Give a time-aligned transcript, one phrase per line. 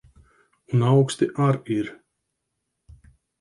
[0.73, 1.87] Un auksti ar ir.